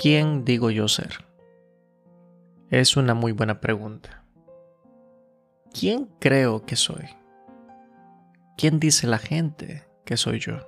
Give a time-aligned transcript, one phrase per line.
[0.00, 1.26] ¿Quién digo yo ser?
[2.70, 4.24] Es una muy buena pregunta.
[5.78, 7.04] ¿Quién creo que soy?
[8.56, 10.66] ¿Quién dice la gente que soy yo?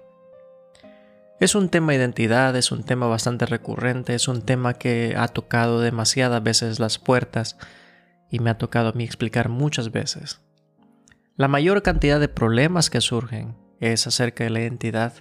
[1.40, 5.28] Es un tema de identidad, es un tema bastante recurrente, es un tema que ha
[5.28, 7.56] tocado demasiadas veces las puertas
[8.28, 10.42] y me ha tocado a mí explicar muchas veces.
[11.36, 15.14] La mayor cantidad de problemas que surgen es acerca de la identidad,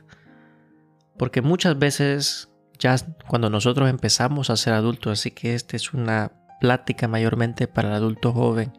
[1.17, 2.50] porque muchas veces
[2.81, 2.95] ya
[3.27, 7.94] cuando nosotros empezamos a ser adultos, así que esta es una plática mayormente para el
[7.94, 8.73] adulto joven,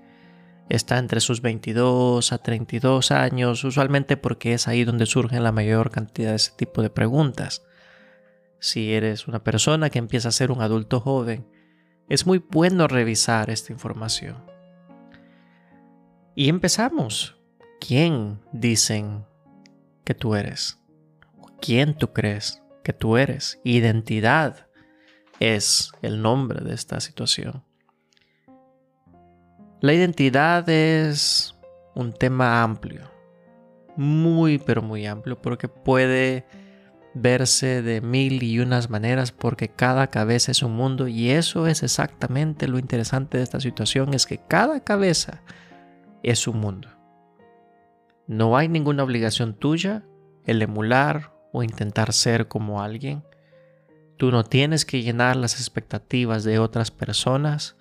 [0.68, 5.90] está entre sus 22 a 32 años, usualmente porque es ahí donde surgen la mayor
[5.90, 7.62] cantidad de ese tipo de preguntas.
[8.58, 11.46] Si eres una persona que empieza a ser un adulto joven,
[12.08, 14.44] es muy bueno revisar esta información.
[16.34, 17.36] Y empezamos.
[17.80, 19.26] ¿Quién dicen
[20.04, 20.78] que tú eres?
[21.60, 22.61] ¿Quién tú crees?
[22.82, 23.60] Que tú eres.
[23.64, 24.66] Identidad
[25.40, 27.64] es el nombre de esta situación.
[29.80, 31.56] La identidad es
[31.94, 33.10] un tema amplio,
[33.96, 36.46] muy pero muy amplio, porque puede
[37.14, 41.82] verse de mil y unas maneras porque cada cabeza es un mundo y eso es
[41.82, 45.42] exactamente lo interesante de esta situación, es que cada cabeza
[46.22, 46.88] es un mundo.
[48.26, 50.04] No hay ninguna obligación tuya
[50.46, 53.22] el emular o intentar ser como alguien.
[54.16, 57.76] Tú no tienes que llenar las expectativas de otras personas.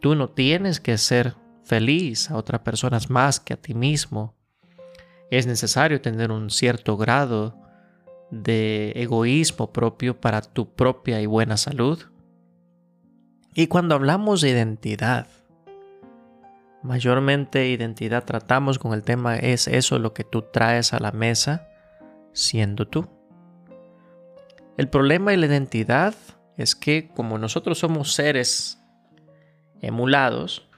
[0.00, 4.34] Tú no tienes que ser feliz a otras personas más que a ti mismo.
[5.30, 7.56] Es necesario tener un cierto grado
[8.30, 12.02] de egoísmo propio para tu propia y buena salud.
[13.54, 15.26] Y cuando hablamos de identidad,
[16.82, 21.68] mayormente identidad tratamos con el tema es eso lo que tú traes a la mesa
[22.36, 23.08] siendo tú.
[24.76, 26.14] El problema de la identidad
[26.58, 28.78] es que como nosotros somos seres
[29.80, 30.68] emulados,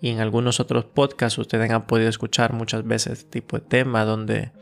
[0.00, 4.04] y en algunos otros podcasts ustedes han podido escuchar muchas veces este tipo de tema
[4.04, 4.52] donde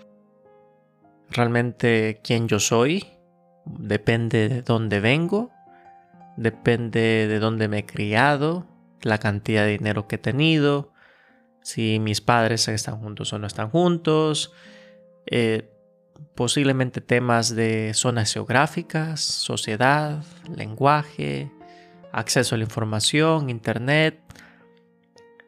[1.28, 3.04] realmente quién yo soy
[3.66, 5.50] depende de dónde vengo,
[6.36, 8.66] depende de dónde me he criado,
[9.02, 10.92] la cantidad de dinero que he tenido,
[11.62, 14.52] si mis padres están juntos o no están juntos,
[15.26, 15.73] eh,
[16.34, 20.22] posiblemente temas de zonas geográficas, sociedad,
[20.54, 21.50] lenguaje,
[22.12, 24.20] acceso a la información, internet.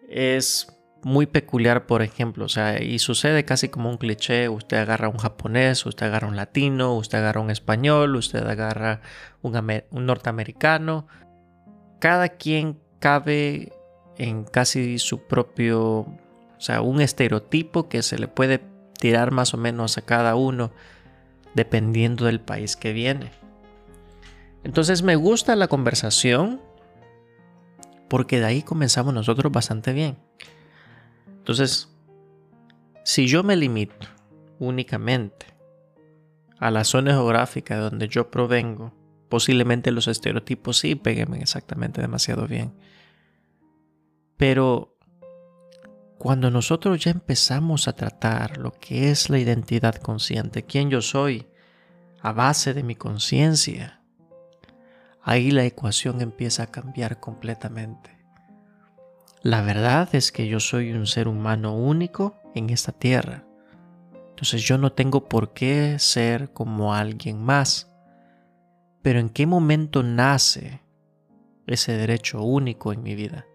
[0.09, 0.69] Es
[1.03, 5.19] muy peculiar, por ejemplo, o sea, y sucede casi como un cliché, usted agarra un
[5.19, 9.03] japonés, usted agarra un latino, usted agarra un español, usted agarra
[9.43, 9.53] un,
[9.91, 11.06] norteamericano.
[12.00, 13.72] Cada quien cabe
[14.19, 16.19] en casi su propio, o
[16.59, 18.60] sea, un estereotipo que se le puede
[18.99, 20.71] tirar más o menos a cada uno
[21.55, 23.31] dependiendo del país que viene.
[24.65, 26.61] Entonces me gusta la conversación
[28.09, 30.19] porque de ahí comenzamos nosotros bastante bien.
[31.39, 31.89] Entonces,
[33.05, 34.06] si yo me limito
[34.59, 35.47] únicamente
[36.59, 38.93] a la zona geográfica donde yo provengo,
[39.29, 42.73] posiblemente los estereotipos sí peguen exactamente demasiado bien.
[44.37, 44.96] Pero
[46.19, 51.47] cuando nosotros ya empezamos a tratar lo que es la identidad consciente, quién yo soy,
[52.21, 54.03] a base de mi conciencia,
[55.22, 58.16] ahí la ecuación empieza a cambiar completamente.
[59.43, 63.44] La verdad es que yo soy un ser humano único en esta tierra.
[64.31, 67.93] Entonces yo no tengo por qué ser como alguien más.
[69.03, 70.81] Pero ¿en qué momento nace
[71.66, 73.47] ese derecho único en mi vida?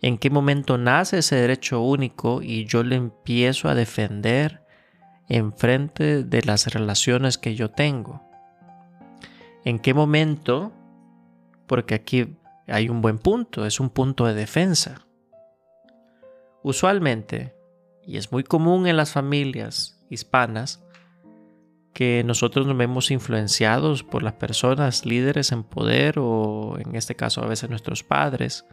[0.00, 4.62] En qué momento nace ese derecho único y yo le empiezo a defender
[5.28, 8.22] en frente de las relaciones que yo tengo.
[9.64, 10.72] ¿En qué momento?
[11.66, 15.06] Porque aquí hay un buen punto, es un punto de defensa.
[16.62, 17.54] Usualmente,
[18.06, 20.82] y es muy común en las familias hispanas,
[21.92, 27.42] que nosotros nos vemos influenciados por las personas líderes en poder o en este caso
[27.42, 28.64] a veces nuestros padres,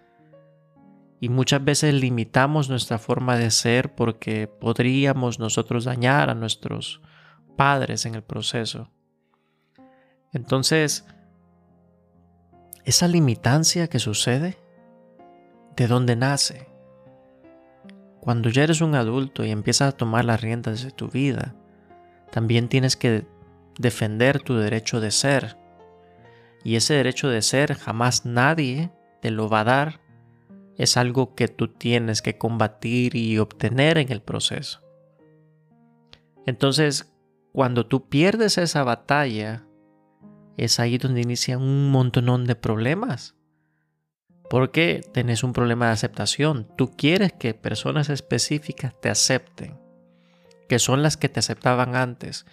[1.25, 7.01] y muchas veces limitamos nuestra forma de ser porque podríamos nosotros dañar a nuestros
[7.57, 8.91] padres en el proceso.
[10.33, 11.03] Entonces,
[12.83, 14.59] esa limitancia que sucede,
[15.75, 16.67] ¿de dónde nace?
[18.19, 21.55] Cuando ya eres un adulto y empiezas a tomar las riendas de tu vida,
[22.29, 23.25] también tienes que
[23.79, 25.57] defender tu derecho de ser.
[26.63, 28.91] Y ese derecho de ser jamás nadie
[29.23, 30.04] te lo va a dar
[30.77, 34.81] es algo que tú tienes que combatir y obtener en el proceso.
[36.45, 37.13] Entonces,
[37.53, 39.65] cuando tú pierdes esa batalla,
[40.57, 43.35] es ahí donde inician un montonón de problemas.
[44.49, 46.67] Porque tenés un problema de aceptación.
[46.77, 49.79] Tú quieres que personas específicas te acepten,
[50.69, 52.45] que son las que te aceptaban antes.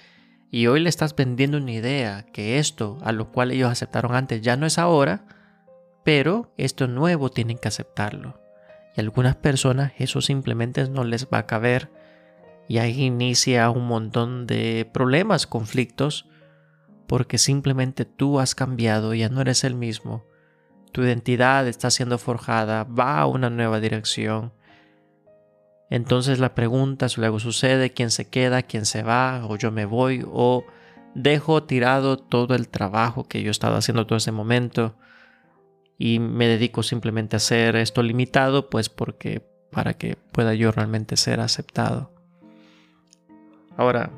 [0.51, 4.41] Y hoy le estás vendiendo una idea que esto a lo cual ellos aceptaron antes
[4.41, 5.27] ya no es ahora,
[6.05, 8.41] pero esto nuevo tienen que aceptarlo.
[8.97, 11.91] Y algunas personas eso simplemente no les va a caber.
[12.69, 16.29] Y ahí inicia un montón de problemas, conflictos,
[17.07, 20.25] porque simplemente tú has cambiado, ya no eres el mismo
[20.93, 24.53] tu identidad está siendo forjada, va a una nueva dirección.
[25.91, 30.25] Entonces la pregunta luego sucede, ¿quién se queda, quién se va, o yo me voy,
[30.27, 30.65] o
[31.15, 34.95] dejo tirado todo el trabajo que yo he estado haciendo todo ese momento
[35.99, 41.17] y me dedico simplemente a hacer esto limitado, pues porque para que pueda yo realmente
[41.17, 42.13] ser aceptado.
[43.77, 44.11] Ahora,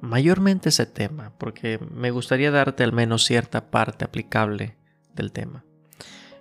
[0.00, 4.76] mayormente ese tema, porque me gustaría darte al menos cierta parte aplicable
[5.14, 5.64] del tema.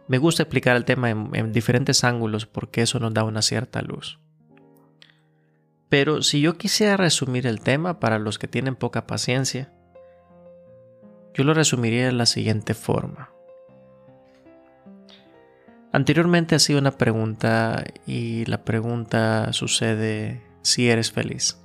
[0.07, 4.19] Me gusta explicar el tema en, diferentes ángulos porque eso nos da una cierta luz.
[5.87, 9.72] Pero si yo quisiera resumir el tema para los que tienen poca paciencia,
[11.33, 13.31] yo lo resumiría de la siguiente forma.
[15.91, 21.59] Anteriormente hacía una pregunta y la pregunta sucede si eres feliz.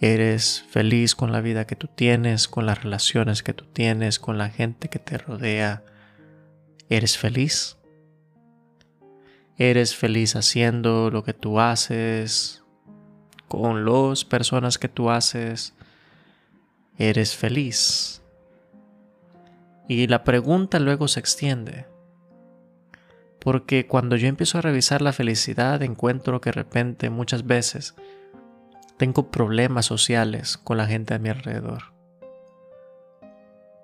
[0.00, 4.36] Eres feliz con la vida que tú tienes, con las relaciones que tú tienes, con
[4.36, 5.82] la gente que te rodea.
[6.90, 7.78] ¿Eres feliz?
[9.56, 12.62] ¿Eres feliz haciendo lo que tú haces?
[13.48, 15.75] ¿Con las personas que tú haces?
[16.98, 18.22] ¿Eres feliz?
[19.88, 21.86] Y la pregunta luego se extiende.
[23.38, 27.94] Porque cuando yo empiezo a revisar la felicidad encuentro que de repente muchas veces
[28.96, 31.92] tengo problemas sociales con la gente a mi alrededor.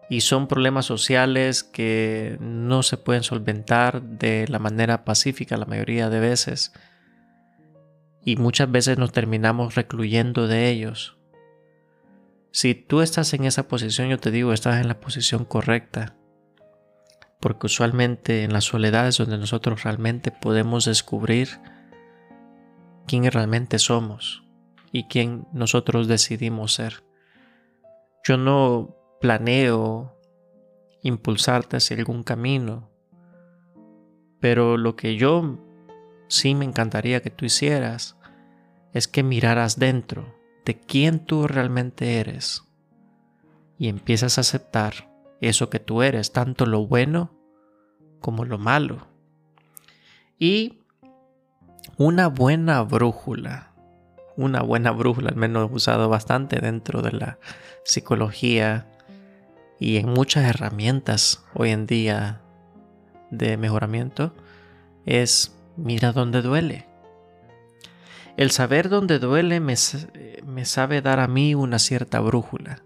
[0.08, 6.08] Y son problemas sociales que no se pueden solventar de la manera pacífica la mayoría
[6.10, 6.72] de veces.
[8.24, 11.18] Y muchas veces nos terminamos recluyendo de ellos.
[12.54, 16.16] Si tú estás en esa posición, yo te digo, estás en la posición correcta.
[17.40, 21.48] Porque usualmente en la soledad es donde nosotros realmente podemos descubrir
[23.06, 24.44] quién realmente somos
[24.92, 27.02] y quién nosotros decidimos ser.
[28.22, 30.20] Yo no planeo
[31.02, 32.90] impulsarte hacia algún camino,
[34.40, 35.58] pero lo que yo
[36.28, 38.18] sí me encantaría que tú hicieras
[38.92, 42.64] es que miraras dentro de quién tú realmente eres
[43.78, 45.10] y empiezas a aceptar
[45.40, 47.32] eso que tú eres, tanto lo bueno
[48.20, 49.08] como lo malo.
[50.38, 50.78] Y
[51.96, 53.72] una buena brújula
[54.36, 57.38] una buena brújula, al menos usado bastante dentro de la
[57.84, 58.86] psicología
[59.78, 62.40] y en muchas herramientas hoy en día
[63.30, 64.34] de mejoramiento,
[65.04, 66.86] es mira dónde duele.
[68.36, 69.74] El saber dónde duele me,
[70.52, 72.84] me sabe dar a mí una cierta brújula.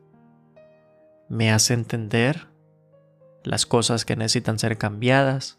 [1.28, 2.46] Me hace entender
[3.42, 5.58] las cosas que necesitan ser cambiadas,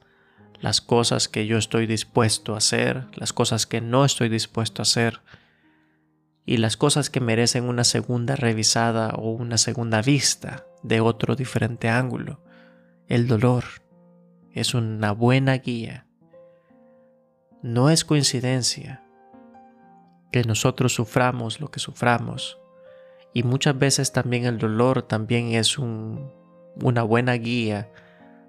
[0.59, 4.83] las cosas que yo estoy dispuesto a hacer, las cosas que no estoy dispuesto a
[4.83, 5.21] hacer,
[6.45, 11.89] y las cosas que merecen una segunda revisada o una segunda vista de otro diferente
[11.89, 12.41] ángulo.
[13.07, 13.65] El dolor
[14.53, 16.07] es una buena guía.
[17.61, 19.06] No es coincidencia
[20.31, 22.59] que nosotros suframos lo que suframos
[23.37, 27.91] y muchas veces también el dolor también es una buena guía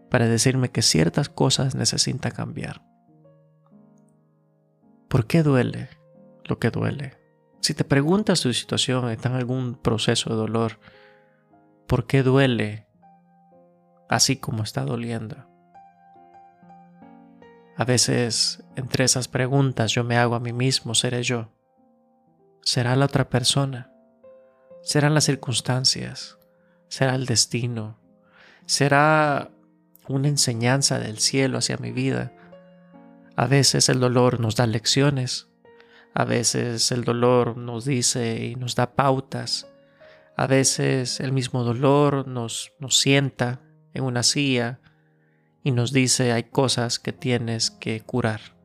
[0.09, 2.83] para decirme que ciertas cosas necesitan cambiar.
[5.09, 5.91] ¿Por qué duele
[6.45, 7.19] lo que duele?
[7.61, 10.79] Si te preguntas tu situación, está en algún proceso de dolor,
[11.87, 12.87] ¿por qué duele
[14.09, 15.37] así como está doliendo?
[17.77, 21.51] A veces entre esas preguntas yo me hago a mí mismo, ¿seré yo?
[22.71, 23.91] ¿Será la otra persona?
[24.83, 26.37] ¿Serán las circunstancias?
[26.89, 27.99] ¿Será el destino?
[28.67, 29.51] ¿Será
[30.07, 32.31] una enseñanza del cielo hacia mi vida?
[33.37, 35.49] A veces el dolor nos da lecciones,
[36.13, 39.67] a veces el dolor nos dice y nos da pautas.
[40.37, 43.63] A veces el mismo dolor nos, nos sienta
[43.95, 44.79] en una silla
[45.65, 48.58] y nos dice hay cosas que tienes que curar.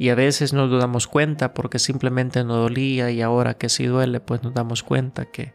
[0.00, 3.84] Y a veces no nos damos cuenta porque simplemente no dolía y ahora que sí
[3.84, 5.52] duele pues nos damos cuenta que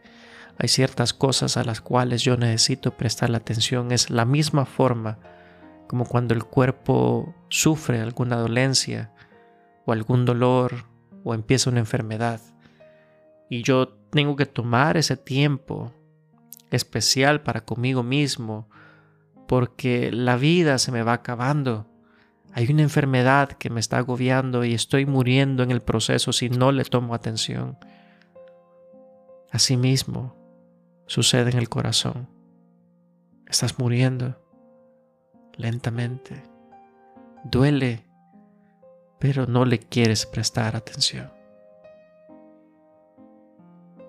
[0.56, 3.90] hay ciertas cosas a las cuales yo necesito prestar la atención.
[3.90, 5.18] Es la misma forma
[5.88, 9.12] como cuando el cuerpo sufre alguna dolencia
[9.84, 10.84] o algún dolor
[11.24, 12.40] o empieza una enfermedad.
[13.50, 15.92] Y yo tengo que tomar ese tiempo
[16.70, 18.68] especial para conmigo mismo,
[19.48, 21.88] porque la vida se me va acabando.
[22.56, 26.72] Hay una enfermedad que me está agobiando y estoy muriendo en el proceso si no
[26.72, 27.76] le tomo atención.
[29.52, 30.34] Asimismo,
[31.06, 32.30] sucede en el corazón.
[33.46, 34.42] Estás muriendo
[35.58, 36.44] lentamente.
[37.44, 38.06] Duele,
[39.18, 41.30] pero no le quieres prestar atención.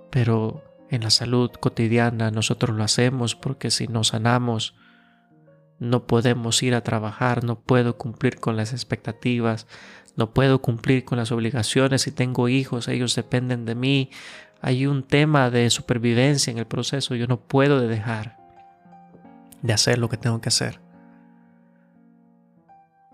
[0.10, 4.74] Pero en la salud cotidiana nosotros lo hacemos porque si no sanamos,
[5.80, 9.68] no podemos ir a trabajar, no puedo cumplir con las expectativas,
[10.16, 12.02] no puedo cumplir con las obligaciones.
[12.02, 14.10] Si tengo hijos, ellos dependen de mí.
[14.62, 17.14] Hay un tema de supervivencia en el proceso.
[17.16, 18.38] Yo no puedo dejar
[19.62, 20.80] de hacer lo que tengo que hacer.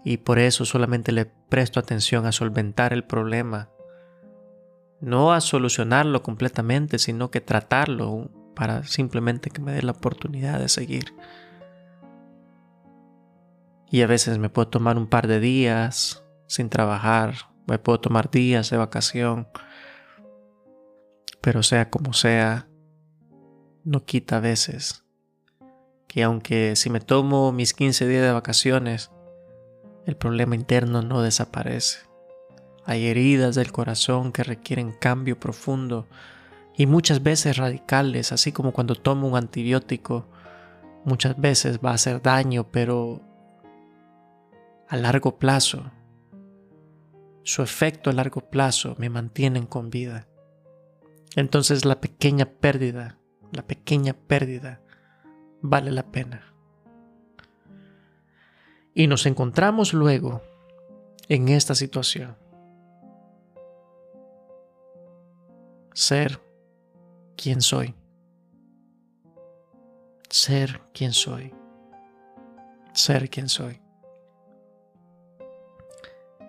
[0.05, 3.69] Y por eso solamente le presto atención a solventar el problema
[5.03, 10.69] no a solucionarlo completamente, sino que tratarlo para simplemente que me dé la oportunidad de
[10.69, 11.13] seguir.
[13.93, 17.35] Y a veces me puedo tomar un par de días sin trabajar,
[17.67, 19.47] me puedo tomar días de vacación,
[21.41, 22.67] pero sea como sea,
[23.83, 25.05] no quita a veces
[26.07, 29.11] que aunque si me tomo mis 15 días de vacaciones,
[30.07, 31.99] el problema interno no desaparece.
[32.85, 36.07] Hay heridas del corazón que requieren cambio profundo
[36.75, 40.25] y muchas veces radicales, así como cuando tomo un antibiótico,
[41.05, 43.21] muchas veces va a hacer daño, pero
[44.93, 45.91] a largo plazo,
[47.41, 50.27] su efecto a largo plazo me mantienen con vida.
[51.35, 53.17] Entonces la pequeña pérdida,
[53.51, 54.83] la pequeña pérdida
[55.63, 56.53] vale la pena.
[58.93, 60.43] Y nos encontramos luego
[61.27, 62.37] en esta situación.
[65.95, 66.39] ser
[67.35, 67.95] quien soy.
[70.29, 71.51] Ser quien soy.
[72.93, 73.82] Ser quien soy.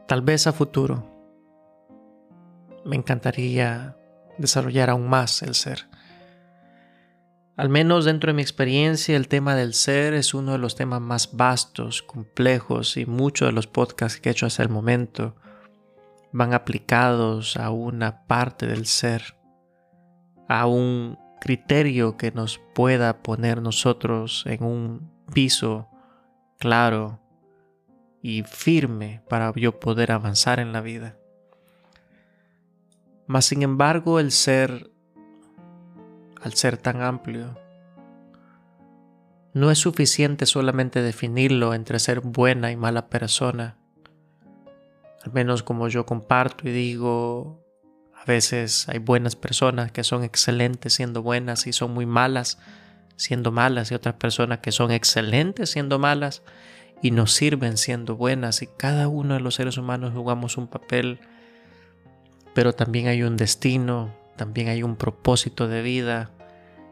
[0.06, 1.02] Tal vez a futuro
[2.84, 3.96] me encantaría
[4.36, 5.88] desarrollar aún más el ser.
[7.56, 11.00] Al menos dentro de mi experiencia, el tema del ser es uno de los temas
[11.00, 15.36] más vastos, complejos y muchos de los podcasts que he hecho hasta el momento
[16.32, 19.36] van aplicados a una parte del ser,
[20.48, 25.88] a un criterio que nos pueda poner nosotros en un piso
[26.58, 27.23] claro
[28.26, 31.18] y firme para yo poder avanzar en la vida.
[33.26, 34.90] Mas sin embargo el ser,
[36.40, 37.58] al ser tan amplio,
[39.52, 43.76] no es suficiente solamente definirlo entre ser buena y mala persona,
[45.22, 47.62] al menos como yo comparto y digo,
[48.14, 52.58] a veces hay buenas personas que son excelentes siendo buenas y son muy malas
[53.16, 56.42] siendo malas y otras personas que son excelentes siendo malas
[57.04, 61.20] y nos sirven siendo buenas y cada uno de los seres humanos jugamos un papel,
[62.54, 66.30] pero también hay un destino, también hay un propósito de vida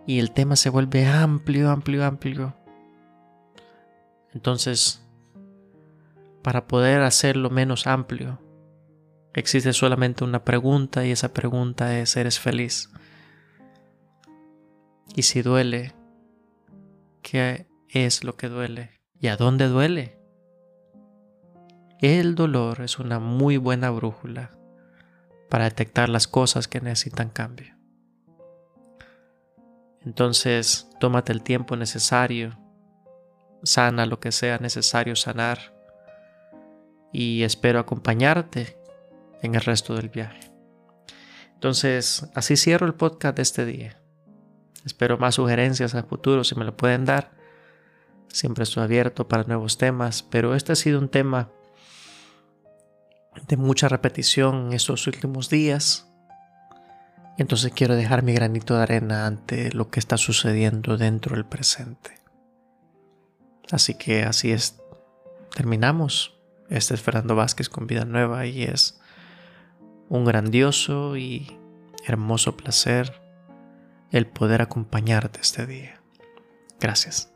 [0.07, 2.55] y el tema se vuelve amplio, amplio, amplio.
[4.35, 5.03] Entonces,
[6.43, 8.39] para poder hacerlo menos amplio.
[9.33, 12.91] Existe solamente una pregunta y esa pregunta es, ¿eres feliz?
[15.17, 15.95] Y si duele,
[17.23, 19.02] ¿qué es lo que duele?
[19.23, 20.19] ¿Y a dónde duele?
[22.01, 24.51] El dolor es una muy buena brújula
[25.49, 27.73] para detectar las cosas que necesitan cambio.
[30.01, 32.59] Entonces, tómate el tiempo necesario,
[33.63, 35.73] sana lo que sea necesario sanar
[37.13, 38.77] y espero acompañarte
[39.41, 40.53] en el resto del viaje.
[41.55, 44.03] Entonces, así cierro el podcast de este día.
[44.85, 47.41] Espero más sugerencias a futuro si me lo pueden dar.
[48.33, 51.51] Siempre estoy abierto para nuevos temas, pero este ha sido un tema
[53.47, 56.09] de mucha repetición en estos últimos días.
[57.37, 62.21] Entonces quiero dejar mi granito de arena ante lo que está sucediendo dentro del presente.
[63.71, 64.81] Así que así es.
[65.55, 66.39] Terminamos.
[66.71, 68.99] Este es Fernando Vázquez con Vida Nueva y es
[70.09, 71.59] un grandioso y
[72.07, 73.21] hermoso placer
[74.11, 76.01] el poder acompañarte este día.
[76.81, 77.32] Gracias.